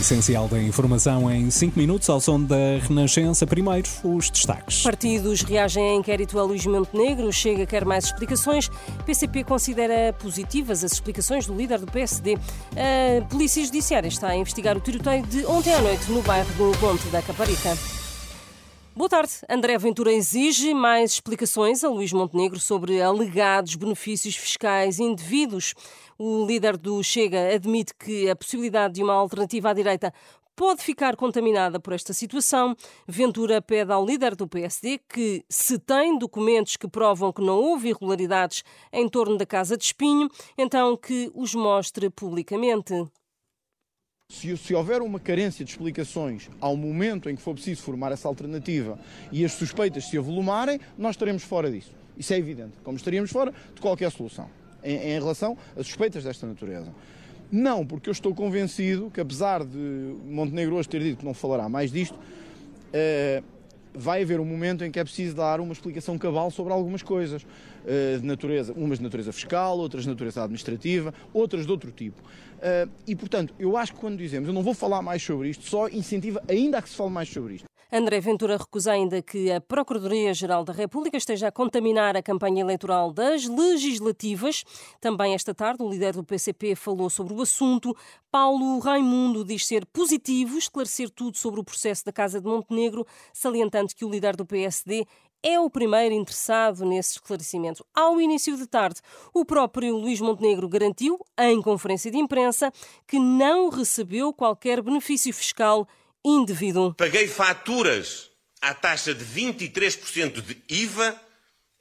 [0.00, 3.46] Essencial da informação em 5 minutos ao som da Renascença.
[3.46, 4.82] Primeiro, os destaques.
[4.82, 7.32] Partidos reagem a inquérito a Luís Montenegro.
[7.32, 8.70] Chega quer mais explicações.
[9.04, 12.36] PCP considera positivas as explicações do líder do PSD.
[12.74, 16.78] A Polícia Judiciária está a investigar o tiroteio de ontem à noite no bairro do
[16.80, 17.99] Monte da Caparica.
[19.00, 19.32] Boa tarde.
[19.48, 25.72] André Ventura exige mais explicações a Luís Montenegro sobre alegados benefícios fiscais indevidos.
[26.18, 30.12] O líder do Chega admite que a possibilidade de uma alternativa à direita
[30.54, 32.76] pode ficar contaminada por esta situação.
[33.08, 37.88] Ventura pede ao líder do PSD que, se tem documentos que provam que não houve
[37.88, 42.92] irregularidades em torno da Casa de Espinho, então que os mostre publicamente.
[44.30, 48.28] Se, se, houver uma carência de explicações ao momento em que for preciso formar essa
[48.28, 48.96] alternativa
[49.32, 51.92] e as suspeitas se avolumarem, nós estaremos fora disso.
[52.16, 54.48] Isso é evidente, como estaríamos fora de qualquer solução
[54.84, 56.92] em, em relação a suspeitas desta natureza.
[57.50, 61.68] Não, porque eu estou convencido que, apesar de Montenegro hoje ter dito que não falará
[61.68, 63.44] mais disto, uh,
[63.94, 67.42] vai haver um momento em que é preciso dar uma explicação cabal sobre algumas coisas.
[67.42, 72.20] Uh, de natureza, umas de natureza fiscal, outras de natureza administrativa, outras de outro tipo.
[72.20, 75.64] Uh, e, portanto, eu acho que quando dizemos eu não vou falar mais sobre isto,
[75.64, 77.69] só incentiva ainda a que se fale mais sobre isto.
[77.92, 83.12] André Ventura recusa ainda que a Procuradoria-Geral da República esteja a contaminar a campanha eleitoral
[83.12, 84.62] das legislativas.
[85.00, 87.96] Também esta tarde, o líder do PCP falou sobre o assunto.
[88.30, 93.92] Paulo Raimundo diz ser positivo esclarecer tudo sobre o processo da Casa de Montenegro, salientando
[93.92, 95.04] que o líder do PSD
[95.42, 97.84] é o primeiro interessado nesse esclarecimento.
[97.92, 99.00] Ao início de tarde,
[99.34, 102.72] o próprio Luís Montenegro garantiu, em conferência de imprensa,
[103.04, 105.88] que não recebeu qualquer benefício fiscal
[106.24, 106.94] indevido.
[106.94, 111.20] Paguei faturas à taxa de 23% de IVA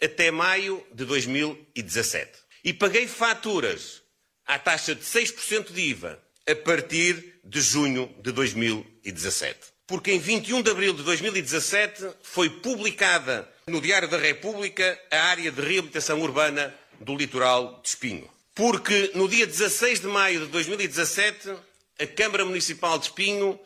[0.01, 2.31] até maio de 2017.
[2.63, 4.01] E paguei faturas
[4.45, 9.59] à taxa de 6% de IVA a partir de junho de 2017.
[9.85, 15.51] Porque em 21 de abril de 2017 foi publicada no Diário da República a área
[15.51, 18.29] de reabilitação urbana do litoral de Espinho.
[18.53, 21.55] Porque no dia 16 de maio de 2017
[21.99, 23.59] a Câmara Municipal de Espinho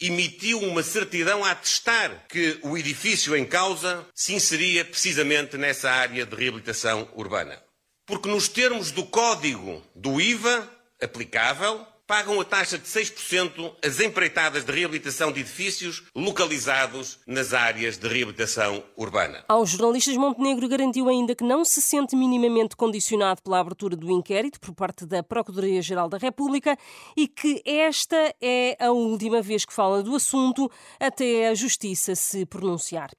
[0.00, 6.24] emitiu uma certidão a atestar que o edifício em causa se inseria precisamente nessa área
[6.24, 7.60] de reabilitação urbana.
[8.06, 10.68] Porque nos termos do código do IVA
[11.02, 17.98] aplicável, pagam a taxa de 6% as empreitadas de reabilitação de edifícios localizados nas áreas
[17.98, 19.44] de reabilitação urbana.
[19.46, 24.58] Aos jornalistas, Montenegro garantiu ainda que não se sente minimamente condicionado pela abertura do inquérito
[24.58, 26.78] por parte da Procuradoria-Geral da República
[27.14, 32.46] e que esta é a última vez que fala do assunto até a Justiça se
[32.46, 33.10] pronunciar.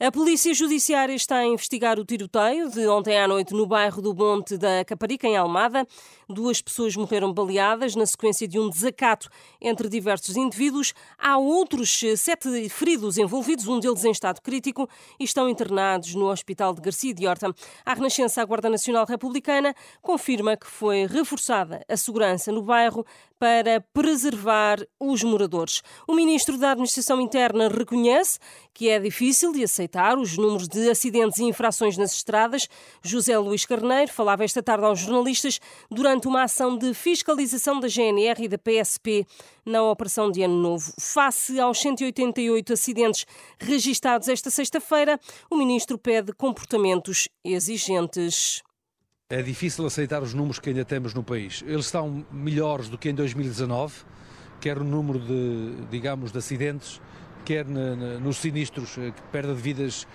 [0.00, 4.14] A Polícia Judiciária está a investigar o tiroteio de ontem à noite no bairro do
[4.14, 5.86] Monte da Caparica, em Almada.
[6.26, 9.28] Duas pessoas morreram baleadas na sequência de um desacato
[9.60, 10.94] entre diversos indivíduos.
[11.18, 14.88] Há outros eh, sete feridos envolvidos, um deles em estado crítico,
[15.18, 17.54] e estão internados no Hospital de Garcia de Horta.
[17.84, 23.04] A Renascença, a Guarda Nacional Republicana, confirma que foi reforçada a segurança no bairro
[23.38, 25.82] para preservar os moradores.
[26.06, 28.38] O ministro da Administração Interna reconhece
[28.74, 32.68] que é difícil de aceitar os números de acidentes e infrações nas estradas.
[33.02, 35.60] José Luís Carneiro falava esta tarde aos jornalistas
[35.90, 39.26] durante uma ação de fiscalização da GNR e da PSP
[39.64, 40.92] na operação de Ano Novo.
[40.98, 43.26] Face aos 188 acidentes
[43.58, 45.18] registados esta sexta-feira,
[45.50, 48.62] o ministro pede comportamentos exigentes.
[49.30, 51.62] É difícil aceitar os números que ainda temos no país.
[51.66, 54.04] Eles estão melhores do que em 2019,
[54.60, 57.00] quer o número de, digamos, de acidentes,
[57.44, 60.06] quer nos sinistros, eh, perda de vidas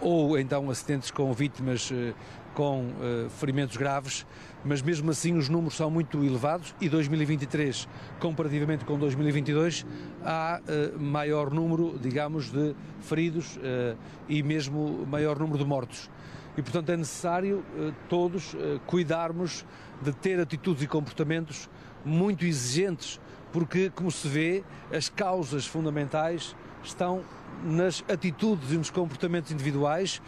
[0.00, 2.14] ou então acidentes com vítimas eh,
[2.56, 4.26] com uh, ferimentos graves,
[4.64, 7.86] mas mesmo assim os números são muito elevados e 2023,
[8.18, 9.84] comparativamente com 2022,
[10.24, 13.94] há uh, maior número, digamos, de feridos uh,
[14.26, 16.10] e mesmo maior número de mortos.
[16.56, 17.62] E, portanto, é necessário
[18.08, 18.56] todos
[18.86, 19.66] cuidarmos
[20.00, 21.68] de ter atitudes e comportamentos
[22.02, 23.20] muito exigentes,
[23.52, 27.22] porque, como se vê, as causas fundamentais estão
[27.62, 30.22] nas atitudes e nos comportamentos individuais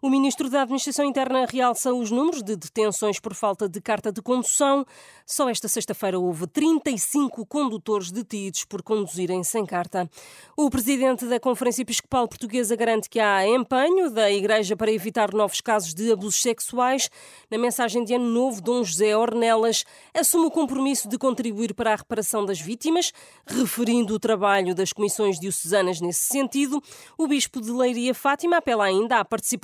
[0.00, 4.22] O ministro da Administração Interna realça os números de detenções por falta de carta de
[4.22, 4.84] condução.
[5.26, 10.08] Só esta sexta-feira houve 35 condutores detidos por conduzirem sem carta.
[10.56, 15.60] O presidente da Conferência Episcopal Portuguesa garante que há empenho da Igreja para evitar novos
[15.60, 17.10] casos de abusos sexuais.
[17.50, 19.84] Na mensagem de Ano Novo, Dom José Ornelas
[20.14, 23.12] assume o compromisso de contribuir para a reparação das vítimas,
[23.46, 26.82] referindo o trabalho das comissões diocesanas nesse sentido.
[27.16, 29.63] O bispo de Leiria Fátima apela ainda à participação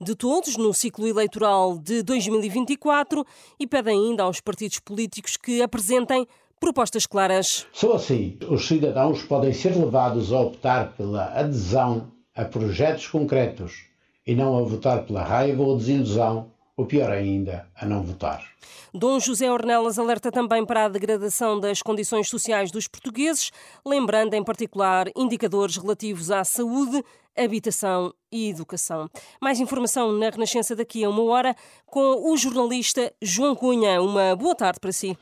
[0.00, 3.24] de todos no ciclo eleitoral de 2024
[3.58, 6.26] e pede ainda aos partidos políticos que apresentem
[6.60, 7.66] propostas claras.
[7.72, 13.86] Só assim os cidadãos podem ser levados a optar pela adesão a projetos concretos
[14.26, 18.44] e não a votar pela raiva ou desilusão ou pior ainda, a não votar.
[18.92, 23.50] Dom José Ornelas alerta também para a degradação das condições sociais dos portugueses,
[23.84, 27.04] lembrando em particular indicadores relativos à saúde,
[27.36, 29.08] habitação e educação.
[29.40, 34.00] Mais informação na Renascença daqui a uma hora com o jornalista João Cunha.
[34.00, 35.16] Uma boa tarde para si.